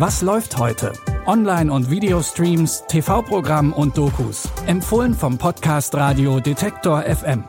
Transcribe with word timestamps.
Was 0.00 0.22
läuft 0.22 0.56
heute? 0.56 0.92
Online- 1.26 1.70
und 1.70 1.90
Videostreams, 1.90 2.84
TV-Programm 2.88 3.74
und 3.74 3.98
Dokus. 3.98 4.48
Empfohlen 4.66 5.12
vom 5.12 5.36
Podcast 5.36 5.94
Radio 5.94 6.40
Detektor 6.40 7.02
FM. 7.02 7.44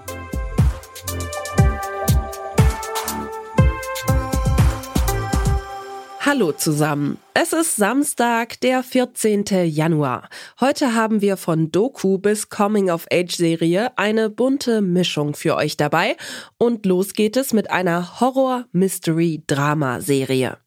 Hallo 6.19 6.51
zusammen. 6.51 7.19
Es 7.33 7.53
ist 7.53 7.77
Samstag, 7.77 8.59
der 8.59 8.83
14. 8.83 9.45
Januar. 9.69 10.27
Heute 10.59 10.94
haben 10.94 11.22
wir 11.22 11.37
von 11.37 11.72
Doku 11.72 12.18
bis 12.18 12.49
Coming-of-Age-Serie 12.49 13.97
eine 13.97 14.29
bunte 14.29 14.81
Mischung 14.81 15.36
für 15.36 15.55
euch 15.55 15.77
dabei. 15.77 16.18
Und 16.58 16.86
los 16.86 17.13
geht 17.13 17.38
es 17.38 17.54
mit 17.54 17.72
einer 17.72 18.20
Horror-Mystery-Drama-Serie. 18.20 20.58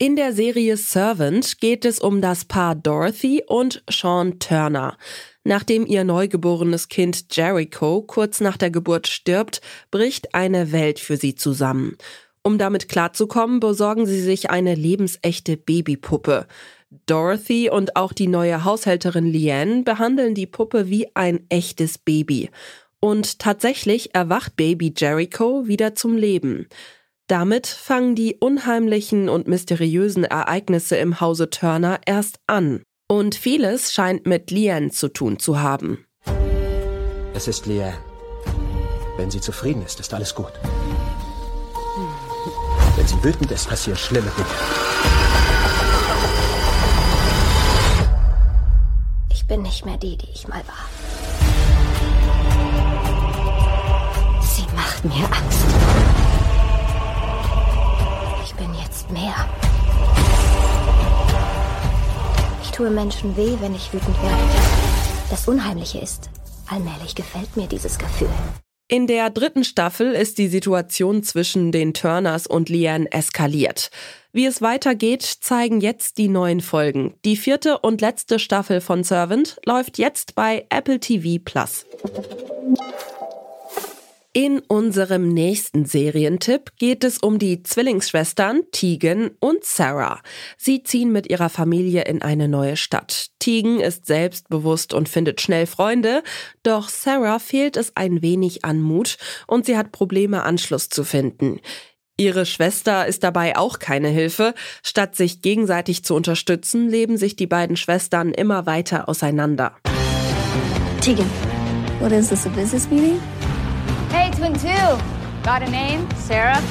In 0.00 0.14
der 0.14 0.32
Serie 0.32 0.76
Servant 0.76 1.60
geht 1.60 1.84
es 1.84 1.98
um 1.98 2.20
das 2.20 2.44
Paar 2.44 2.76
Dorothy 2.76 3.42
und 3.44 3.82
Sean 3.90 4.38
Turner. 4.38 4.96
Nachdem 5.42 5.86
ihr 5.86 6.04
neugeborenes 6.04 6.86
Kind 6.86 7.34
Jericho 7.34 8.02
kurz 8.02 8.40
nach 8.40 8.56
der 8.56 8.70
Geburt 8.70 9.08
stirbt, 9.08 9.60
bricht 9.90 10.36
eine 10.36 10.70
Welt 10.70 11.00
für 11.00 11.16
sie 11.16 11.34
zusammen. 11.34 11.96
Um 12.44 12.58
damit 12.58 12.88
klarzukommen, 12.88 13.58
besorgen 13.58 14.06
sie 14.06 14.20
sich 14.20 14.50
eine 14.50 14.76
lebensechte 14.76 15.56
Babypuppe. 15.56 16.46
Dorothy 17.06 17.68
und 17.68 17.96
auch 17.96 18.12
die 18.12 18.28
neue 18.28 18.64
Haushälterin 18.64 19.26
Leanne 19.26 19.82
behandeln 19.82 20.36
die 20.36 20.46
Puppe 20.46 20.88
wie 20.88 21.08
ein 21.16 21.44
echtes 21.48 21.98
Baby. 21.98 22.50
Und 23.00 23.40
tatsächlich 23.40 24.14
erwacht 24.14 24.54
Baby 24.54 24.94
Jericho 24.96 25.66
wieder 25.66 25.96
zum 25.96 26.16
Leben. 26.16 26.68
Damit 27.28 27.66
fangen 27.66 28.14
die 28.14 28.36
unheimlichen 28.40 29.28
und 29.28 29.46
mysteriösen 29.48 30.24
Ereignisse 30.24 30.96
im 30.96 31.20
Hause 31.20 31.50
Turner 31.50 32.00
erst 32.06 32.38
an. 32.46 32.82
Und 33.06 33.34
vieles 33.34 33.92
scheint 33.92 34.26
mit 34.26 34.50
Liane 34.50 34.90
zu 34.90 35.08
tun 35.08 35.38
zu 35.38 35.60
haben. 35.60 36.06
Es 37.34 37.46
ist 37.46 37.66
Liane. 37.66 37.98
Wenn 39.18 39.30
sie 39.30 39.42
zufrieden 39.42 39.82
ist, 39.84 40.00
ist 40.00 40.14
alles 40.14 40.34
gut. 40.34 40.52
Wenn 42.96 43.06
sie 43.06 43.22
wütend 43.22 43.50
ist, 43.50 43.68
passieren 43.68 43.98
schlimme 43.98 44.30
Dinge. 44.34 44.48
Ich 49.30 49.46
bin 49.46 49.60
nicht 49.62 49.84
mehr 49.84 49.98
die, 49.98 50.16
die 50.16 50.30
ich 50.32 50.48
mal 50.48 50.62
war. 50.66 50.88
Sie 54.42 54.64
macht 54.74 55.04
mir 55.04 55.26
Angst 55.26 55.87
tue 62.78 62.90
Menschen 62.90 63.36
weh, 63.36 63.56
wenn 63.60 63.74
ich 63.74 63.92
wütend 63.92 64.16
werde. 64.22 64.36
Das 65.30 65.48
Unheimliche 65.48 65.98
ist, 65.98 66.30
allmählich 66.68 67.16
gefällt 67.16 67.56
mir 67.56 67.66
dieses 67.66 67.98
Gefühl. 67.98 68.28
In 68.86 69.08
der 69.08 69.30
dritten 69.30 69.64
Staffel 69.64 70.12
ist 70.12 70.38
die 70.38 70.46
Situation 70.46 71.24
zwischen 71.24 71.72
den 71.72 71.92
Turners 71.92 72.46
und 72.46 72.68
Liane 72.68 73.10
eskaliert. 73.10 73.90
Wie 74.32 74.46
es 74.46 74.62
weitergeht, 74.62 75.22
zeigen 75.22 75.80
jetzt 75.80 76.18
die 76.18 76.28
neuen 76.28 76.60
Folgen. 76.60 77.14
Die 77.24 77.36
vierte 77.36 77.78
und 77.78 78.00
letzte 78.00 78.38
Staffel 78.38 78.80
von 78.80 79.02
Servant 79.02 79.58
läuft 79.66 79.98
jetzt 79.98 80.36
bei 80.36 80.64
Apple 80.70 81.00
TV 81.00 81.42
Plus. 81.44 81.84
In 84.40 84.60
unserem 84.60 85.30
nächsten 85.30 85.84
Serientipp 85.84 86.70
geht 86.78 87.02
es 87.02 87.18
um 87.18 87.40
die 87.40 87.64
Zwillingsschwestern 87.64 88.60
Tegan 88.70 89.32
und 89.40 89.64
Sarah. 89.64 90.20
Sie 90.56 90.84
ziehen 90.84 91.10
mit 91.10 91.28
ihrer 91.28 91.48
Familie 91.48 92.02
in 92.02 92.22
eine 92.22 92.46
neue 92.46 92.76
Stadt. 92.76 93.30
Tegan 93.40 93.80
ist 93.80 94.06
selbstbewusst 94.06 94.94
und 94.94 95.08
findet 95.08 95.40
schnell 95.40 95.66
Freunde, 95.66 96.22
doch 96.62 96.88
Sarah 96.88 97.40
fehlt 97.40 97.76
es 97.76 97.96
ein 97.96 98.22
wenig 98.22 98.64
an 98.64 98.80
Mut 98.80 99.16
und 99.48 99.66
sie 99.66 99.76
hat 99.76 99.90
Probleme, 99.90 100.44
Anschluss 100.44 100.88
zu 100.88 101.02
finden. 101.02 101.58
Ihre 102.16 102.46
Schwester 102.46 103.08
ist 103.08 103.24
dabei 103.24 103.56
auch 103.56 103.80
keine 103.80 104.06
Hilfe. 104.06 104.54
Statt 104.84 105.16
sich 105.16 105.42
gegenseitig 105.42 106.04
zu 106.04 106.14
unterstützen, 106.14 106.88
leben 106.88 107.16
sich 107.16 107.34
die 107.34 107.48
beiden 107.48 107.76
Schwestern 107.76 108.30
immer 108.30 108.66
weiter 108.66 109.08
auseinander. 109.08 109.74
Tegan, 111.00 111.28
what 111.98 112.12
is 112.12 112.28
this, 112.28 112.46
a 112.46 112.50
business 112.50 112.88
meeting? 112.88 113.18
Hey, 114.38 114.50
Twin 114.50 114.60
Two. 114.60 115.42
Got 115.42 115.62
a 115.62 115.68
name? 115.68 116.08
Sarah? 116.14 116.62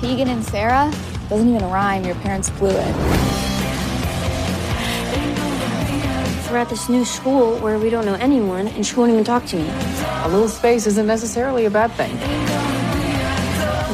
Tegan 0.00 0.26
and 0.28 0.44
Sarah? 0.44 0.92
Doesn't 1.28 1.48
even 1.48 1.62
rhyme. 1.70 2.04
Your 2.04 2.16
parents 2.16 2.50
blew 2.50 2.70
it. 2.70 2.96
We're 6.50 6.56
at 6.56 6.68
this 6.68 6.88
new 6.88 7.04
school 7.04 7.56
where 7.58 7.78
we 7.78 7.88
don't 7.88 8.04
know 8.04 8.14
anyone, 8.14 8.66
and 8.66 8.84
she 8.84 8.96
won't 8.96 9.12
even 9.12 9.22
talk 9.22 9.46
to 9.46 9.56
me. 9.56 9.70
A 10.24 10.28
little 10.28 10.48
space 10.48 10.88
isn't 10.88 11.06
necessarily 11.06 11.66
a 11.66 11.70
bad 11.70 11.92
thing. 11.92 12.12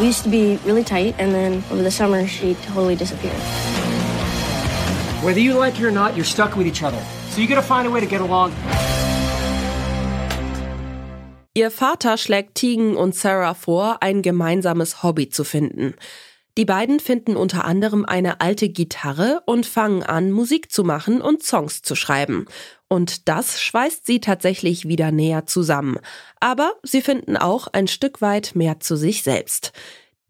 We 0.01 0.07
used 0.07 0.23
to 0.23 0.31
be 0.31 0.57
really 0.65 0.85
tight, 0.85 1.15
and 1.19 1.35
then 1.35 1.63
over 1.71 1.83
the 1.83 1.91
summer, 1.91 2.27
she 2.27 2.55
totally 2.55 2.97
disappeared. 2.97 3.37
Whether 5.23 5.41
you 5.41 5.53
like 5.55 5.79
it 5.79 5.85
or 5.85 5.91
not, 5.91 6.17
you're 6.17 6.25
stuck 6.25 6.57
with 6.57 6.67
each 6.67 6.83
other. 6.83 7.05
So 7.29 7.43
you 7.43 7.49
gotta 7.49 7.61
find 7.61 7.87
a 7.87 7.91
way 7.91 8.01
to 8.01 8.07
get 8.07 8.23
along. 8.23 8.55
Ihr 11.57 11.71
Vater 11.71 12.19
schlägt 12.19 12.57
Tegan 12.57 12.97
und 12.97 13.15
Sarah 13.15 13.55
vor, 13.55 13.99
ein 14.03 14.23
gemeinsames 14.23 15.05
Hobby 15.05 15.29
zu 15.29 15.45
finden. 15.45 15.95
Die 16.59 16.65
beiden 16.65 16.99
finden 16.99 17.37
unter 17.37 17.65
anderem 17.65 18.05
eine 18.05 18.41
alte 18.41 18.69
Gitarre 18.69 19.41
und 19.47 19.65
fangen 19.65 20.03
an, 20.03 20.33
Musik 20.33 20.73
zu 20.73 20.83
machen 20.83 21.21
und 21.21 21.45
Songs 21.45 21.83
zu 21.83 21.95
schreiben. 21.95 22.47
Und 22.89 23.29
das 23.29 23.61
schweißt 23.61 24.05
sie 24.05 24.19
tatsächlich 24.19 24.89
wieder 24.89 25.13
näher 25.13 25.47
zusammen. 25.47 25.99
Aber 26.41 26.73
sie 26.83 27.03
finden 27.03 27.37
auch 27.37 27.69
ein 27.69 27.87
Stück 27.87 28.21
weit 28.21 28.53
mehr 28.57 28.81
zu 28.81 28.97
sich 28.97 29.23
selbst. 29.23 29.73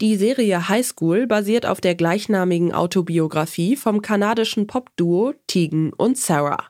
Die 0.03 0.17
Serie 0.17 0.69
High 0.69 0.87
School 0.87 1.27
basiert 1.27 1.65
auf 1.65 1.81
der 1.81 1.95
gleichnamigen 1.95 2.75
Autobiografie 2.75 3.77
vom 3.77 4.03
kanadischen 4.03 4.67
Popduo 4.67 5.33
Tegan 5.47 5.93
und 5.95 6.19
Sarah. 6.19 6.65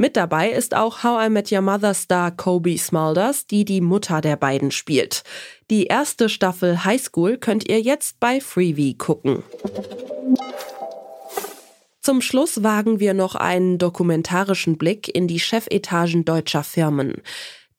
Mit 0.00 0.16
dabei 0.16 0.52
ist 0.52 0.76
auch 0.76 1.02
How 1.02 1.26
I 1.26 1.28
Met 1.28 1.50
Your 1.50 1.60
Mother 1.60 1.92
Star 1.92 2.30
Kobe 2.30 2.78
Smulders, 2.78 3.48
die 3.48 3.64
die 3.64 3.80
Mutter 3.80 4.20
der 4.20 4.36
beiden 4.36 4.70
spielt. 4.70 5.24
Die 5.72 5.86
erste 5.86 6.28
Staffel 6.28 6.84
High 6.84 7.02
School 7.02 7.36
könnt 7.36 7.68
ihr 7.68 7.80
jetzt 7.80 8.20
bei 8.20 8.40
Freevee 8.40 8.94
gucken. 8.94 9.42
Zum 12.00 12.20
Schluss 12.20 12.62
wagen 12.62 13.00
wir 13.00 13.12
noch 13.12 13.34
einen 13.34 13.78
dokumentarischen 13.78 14.78
Blick 14.78 15.12
in 15.12 15.26
die 15.26 15.40
Chefetagen 15.40 16.24
deutscher 16.24 16.62
Firmen. 16.62 17.14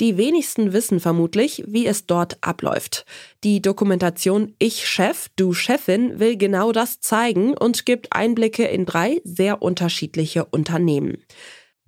Die 0.02 0.18
wenigsten 0.18 0.74
wissen 0.74 1.00
vermutlich, 1.00 1.63
wie 1.68 1.88
es 1.88 2.06
dort 2.06 2.38
abläuft. 2.41 3.06
Die 3.46 3.62
Dokumentation 3.62 4.56
Ich 4.59 4.90
Chef, 4.90 5.29
du 5.38 5.53
Chefin 5.53 6.19
will 6.19 6.35
genau 6.35 6.74
das 6.74 7.00
zeigen 7.00 7.53
und 7.53 7.85
gibt 7.85 8.12
Einblicke 8.12 8.66
in 8.66 8.85
drei 8.85 9.22
sehr 9.24 9.62
unterschiedliche 9.62 10.44
Unternehmen. 10.44 11.24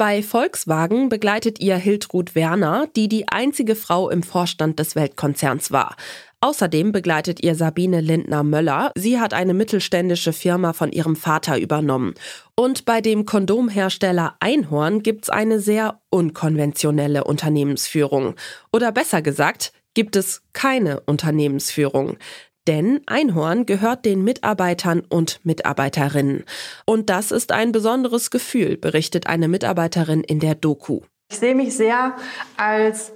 Bei 0.02 0.24
Volkswagen 0.24 1.10
begleitet 1.10 1.60
ihr 1.60 1.76
Hildrud 1.76 2.34
Werner, 2.34 2.88
die 2.96 3.08
die 3.08 3.28
einzige 3.28 3.76
Frau 3.76 4.10
im 4.10 4.24
Vorstand 4.24 4.80
des 4.80 4.96
Weltkonzerns 4.96 5.72
war. 5.72 5.96
Außerdem 6.40 6.92
begleitet 6.92 7.44
ihr 7.44 7.54
Sabine 7.54 8.02
Lindner-Möller. 8.02 8.94
Sie 8.96 9.20
hat 9.20 9.36
eine 9.36 9.54
mittelständische 9.54 10.34
Firma 10.34 10.74
von 10.74 10.92
ihrem 10.92 11.16
Vater 11.16 11.60
übernommen. 11.60 12.16
Und 12.56 12.86
bei 12.86 13.00
dem 13.00 13.28
Kondomhersteller 13.28 14.38
Einhorn 14.40 15.04
gibt's 15.04 15.30
eine 15.30 15.60
sehr 15.60 16.02
unkonventionelle 16.10 17.24
Unternehmensführung. 17.24 18.34
Oder 18.74 18.92
besser 18.92 19.22
gesagt, 19.22 19.72
gibt 19.94 20.16
es 20.16 20.42
keine 20.54 21.02
Unternehmensführung. 21.02 22.18
Denn 22.68 23.02
Einhorn 23.08 23.66
gehört 23.66 24.06
den 24.06 24.24
Mitarbeitern 24.24 25.02
und 25.10 25.40
Mitarbeiterinnen. 25.44 26.44
Und 26.86 27.10
das 27.10 27.32
ist 27.32 27.52
ein 27.52 27.72
besonderes 27.72 28.30
Gefühl, 28.30 28.78
berichtet 28.78 29.28
eine 29.28 29.48
Mitarbeiterin 29.48 30.24
in 30.24 30.40
der 30.40 30.56
Doku. 30.56 31.02
Ich 31.32 31.40
sehe 31.40 31.56
mich 31.56 31.76
sehr 31.76 32.14
als 32.58 33.14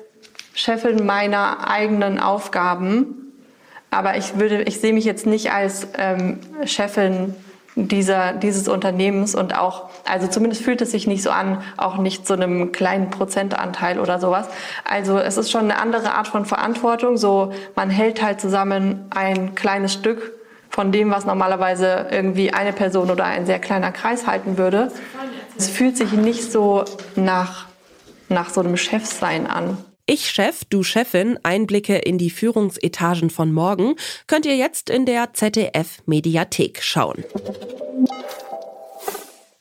Chefin 0.54 1.06
meiner 1.06 1.70
eigenen 1.70 2.20
Aufgaben, 2.20 3.34
aber 3.92 4.18
ich 4.18 4.40
würde, 4.40 4.64
ich 4.64 4.80
sehe 4.80 4.94
mich 4.94 5.06
jetzt 5.06 5.26
nicht 5.26 5.52
als 5.52 5.88
ähm, 5.98 6.40
Chefin 6.66 7.36
dieser, 7.76 8.34
dieses 8.34 8.68
Unternehmens 8.68 9.36
und 9.36 9.58
auch, 9.58 9.90
also 10.06 10.28
zumindest 10.28 10.64
fühlt 10.64 10.82
es 10.82 10.92
sich 10.92 11.08
nicht 11.08 11.22
so 11.22 11.30
an, 11.30 11.62
auch 11.78 11.98
nicht 11.98 12.26
zu 12.26 12.34
einem 12.34 12.72
kleinen 12.72 13.10
Prozentanteil 13.10 14.00
oder 14.00 14.20
sowas. 14.20 14.48
Also 14.86 15.20
es 15.20 15.38
ist 15.38 15.52
schon 15.52 15.66
eine 15.66 15.78
andere 15.78 16.14
Art 16.14 16.28
von 16.28 16.46
Verantwortung. 16.46 17.18
So, 17.18 17.52
man 17.76 17.90
hält 17.90 18.24
halt 18.24 18.40
zusammen 18.40 19.06
ein 19.10 19.56
kleines 19.56 19.94
Stück 19.94 20.32
von 20.70 20.92
dem, 20.92 21.12
was 21.12 21.26
normalerweise 21.26 22.08
irgendwie 22.12 22.54
eine 22.54 22.74
Person 22.74 23.12
oder 23.12 23.26
ein 23.26 23.46
sehr 23.46 23.60
kleiner 23.60 23.92
Kreis 23.92 24.26
halten 24.26 24.58
würde. 24.58 24.92
Es 25.58 25.70
fühlt 25.70 25.98
sich 25.98 26.12
nicht 26.14 26.52
so 26.52 26.86
nach, 27.16 27.66
nach 28.30 28.50
so 28.50 28.62
einem 28.62 28.78
Chefsein 28.78 29.48
an. 29.48 29.78
Ich 30.08 30.30
Chef, 30.30 30.66
du 30.66 30.84
Chefin, 30.84 31.40
Einblicke 31.42 31.98
in 31.98 32.20
die 32.20 32.30
Führungsetagen 32.30 33.32
von 33.32 33.52
morgen 33.52 33.96
könnt 34.28 34.46
ihr 34.46 34.56
jetzt 34.56 34.92
in 34.92 35.08
der 35.08 35.34
ZDF 35.34 36.04
Mediathek 36.06 36.84
schauen. 36.84 37.24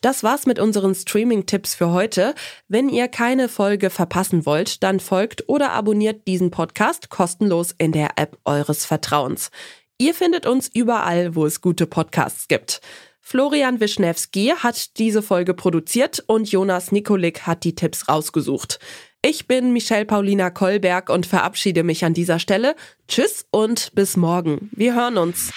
Das 0.01 0.21
war's 0.21 0.45
mit 0.45 0.59
unseren 0.59 0.93
Streaming-Tipps 0.93 1.73
für 1.73 1.89
heute. 1.89 2.35
Wenn 2.67 2.89
ihr 2.89 3.07
keine 3.07 3.49
Folge 3.49 3.89
verpassen 3.89 4.45
wollt, 4.45 4.83
dann 4.83 4.99
folgt 4.99 5.49
oder 5.49 5.71
abonniert 5.71 6.27
diesen 6.27 6.51
Podcast 6.51 7.09
kostenlos 7.09 7.73
in 7.75 7.91
der 7.91 8.09
App 8.17 8.37
eures 8.45 8.85
Vertrauens. 8.85 9.49
Ihr 9.97 10.13
findet 10.13 10.45
uns 10.45 10.67
überall, 10.71 11.33
wo 11.33 11.47
es 11.47 11.59
gute 11.59 11.87
Podcasts 11.87 12.47
gibt. 12.47 12.81
Florian 13.19 13.79
Wischnewski 13.79 14.53
hat 14.55 14.99
diese 14.99 15.23
Folge 15.23 15.55
produziert 15.55 16.23
und 16.27 16.51
Jonas 16.51 16.91
Nikolik 16.91 17.47
hat 17.47 17.63
die 17.63 17.73
Tipps 17.73 18.07
rausgesucht. 18.07 18.79
Ich 19.27 19.47
bin 19.47 19.73
Michelle 19.73 20.05
Paulina 20.05 20.51
Kolberg 20.51 21.09
und 21.09 21.25
verabschiede 21.25 21.81
mich 21.81 22.05
an 22.05 22.13
dieser 22.13 22.37
Stelle. 22.37 22.75
Tschüss 23.07 23.47
und 23.49 23.89
bis 23.95 24.17
morgen. 24.17 24.69
Wir 24.71 24.93
hören 24.93 25.17
uns. 25.17 25.51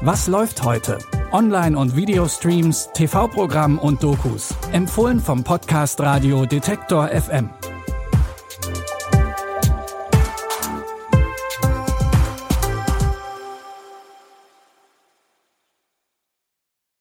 Was 0.00 0.28
läuft 0.28 0.64
heute? 0.64 0.96
Online- 1.30 1.76
und 1.76 1.94
Videostreams, 1.94 2.88
TV-Programm 2.94 3.78
und 3.78 4.02
Dokus. 4.02 4.54
Empfohlen 4.72 5.20
vom 5.20 5.44
Podcast 5.44 6.00
Radio 6.00 6.46
Detektor 6.46 7.08
FM. 7.08 7.50